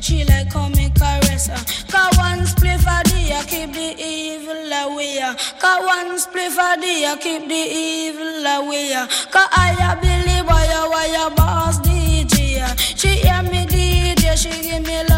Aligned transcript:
She 0.00 0.24
like 0.24 0.50
call 0.50 0.70
me 0.70 0.90
caress 0.90 1.48
her. 1.48 1.78
One 2.18 2.46
spliff 2.46 2.80
for 2.80 3.02
the 3.08 3.32
I 3.32 3.44
keep 3.46 3.72
the 3.72 3.94
evil 3.98 4.72
away. 4.72 5.18
Cause 5.58 5.84
one 5.84 6.18
spliff 6.18 6.50
for 6.58 6.80
the 6.80 7.06
I 7.06 7.16
keep 7.20 7.48
the 7.48 7.54
evil 7.54 8.46
away. 8.46 8.92
Cause 9.30 9.48
I 9.52 9.76
a 9.80 10.00
believe 10.00 10.46
why 10.46 10.64
you 10.64 10.90
why 10.90 11.34
boss 11.36 11.78
DJ. 11.80 12.60
She 12.98 13.08
hear 13.08 13.42
me 13.42 13.66
DJ, 13.66 14.36
she 14.36 14.50
give 14.62 14.86
me 14.86 15.04
love. 15.08 15.17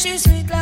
Say 0.00 0.16
sweet 0.16 0.48
like 0.48 0.59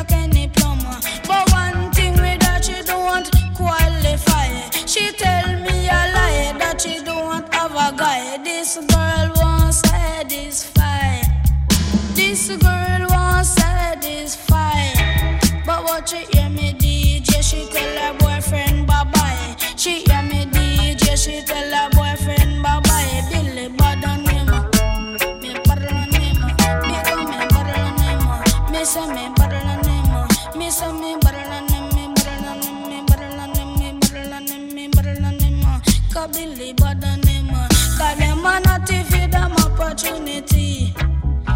opportunity. 39.99 40.95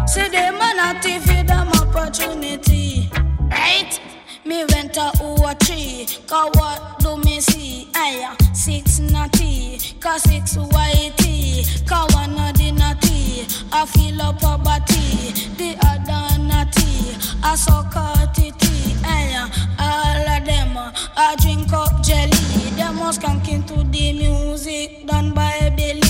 Say 0.05 0.27
them 0.29 0.55
a 0.55 0.73
not 0.75 1.03
feed 1.03 1.47
them 1.47 1.69
opportunity. 1.69 3.09
Right? 3.49 3.99
Me 4.45 4.65
went 4.65 4.93
to 4.95 5.11
over 5.21 5.53
three. 5.63 6.05
Cause 6.27 6.51
what 6.55 6.99
do 6.99 7.17
me 7.17 7.39
see? 7.39 7.87
Aya, 7.95 8.35
six 8.53 8.99
natty. 8.99 9.79
Cause 9.99 10.23
six 10.23 10.57
whitey. 10.57 11.87
Cause 11.87 12.13
one 12.15 12.37
of 12.37 12.57
the 12.57 12.71
natty. 12.71 13.45
I 13.71 13.85
feel 13.85 14.21
up 14.21 14.41
body. 14.41 15.31
The 15.57 15.77
other 15.85 16.43
natty. 16.43 17.15
I 17.43 17.55
suck 17.55 17.95
out 17.95 18.35
titty. 18.35 18.95
Aya, 19.05 19.47
all 19.79 20.37
of 20.37 20.45
them. 20.45 20.77
I 21.15 21.35
drink 21.41 21.71
up 21.71 22.03
jelly. 22.03 22.31
Them 22.75 22.99
was 22.99 23.19
skanking 23.19 23.65
to 23.67 23.83
the 23.89 24.13
music 24.13 25.07
done 25.07 25.33
by 25.33 25.73
Billy. 25.77 26.02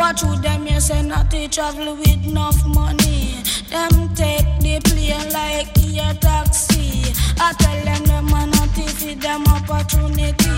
But 0.00 0.18
through 0.18 0.36
them, 0.36 0.66
you 0.66 0.80
say 0.80 1.02
natty 1.02 1.46
travel 1.46 1.94
with 1.94 2.26
enough 2.26 2.66
money. 2.66 3.34
Them 3.68 4.08
take 4.14 4.48
the 4.64 4.80
plane 4.82 5.28
like 5.30 5.76
a 5.76 6.14
taxi. 6.18 7.12
I 7.38 7.52
tell 7.58 7.84
them 7.84 8.04
them 8.04 8.28
a 8.32 8.46
not 8.46 8.70
feed 8.70 9.20
them 9.20 9.44
opportunity. 9.46 10.56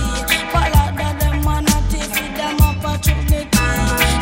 Follow 0.53 0.89
that 0.95 1.17
them 1.19 1.43
a 1.43 1.61
not 1.61 1.91
feed 1.91 2.37
them 2.39 2.61
opportunity. 2.61 3.49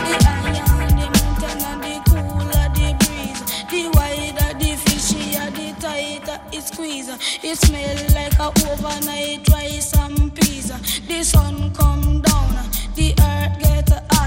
The 0.06 0.16
higher 0.24 0.88
the 0.88 1.06
mountain 1.12 1.60
and 1.68 1.82
the 1.84 1.94
cooler 2.08 2.66
the 2.72 2.88
breeze. 3.04 3.42
The 3.68 3.90
wider 3.92 4.58
the 4.58 4.72
fishier, 4.84 5.52
the 5.52 5.78
tighter 5.82 6.40
it 6.50 6.62
squeeze. 6.62 7.10
It 7.44 7.58
smell 7.58 7.98
like 8.14 8.38
a 8.38 8.48
overnight 8.70 9.46
rice 9.50 9.92
and 9.98 10.34
peas. 10.34 10.72
The 11.06 11.22
sun 11.22 11.74
come 11.74 12.22
down, 12.22 12.70
the 12.94 13.12
earth 13.20 13.58
get 13.60 13.90
hotter. 14.10 14.19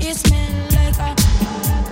It 0.00 0.16
smell 0.16 0.68
like 0.72 0.98
a 0.98 1.91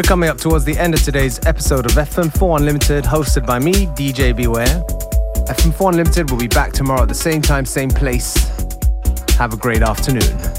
We're 0.00 0.04
coming 0.04 0.30
up 0.30 0.38
towards 0.38 0.64
the 0.64 0.78
end 0.78 0.94
of 0.94 1.02
today's 1.02 1.38
episode 1.44 1.84
of 1.84 1.92
FM4 1.92 2.56
Unlimited, 2.60 3.04
hosted 3.04 3.44
by 3.44 3.58
me, 3.58 3.84
DJ 3.88 4.34
Beware. 4.34 4.82
FM4 5.44 5.90
Unlimited 5.90 6.30
will 6.30 6.38
be 6.38 6.48
back 6.48 6.72
tomorrow 6.72 7.02
at 7.02 7.08
the 7.08 7.14
same 7.14 7.42
time, 7.42 7.66
same 7.66 7.90
place. 7.90 8.34
Have 9.36 9.52
a 9.52 9.58
great 9.58 9.82
afternoon. 9.82 10.49